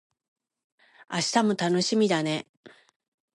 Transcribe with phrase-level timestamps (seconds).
[1.11, 2.47] 明日も楽しみだね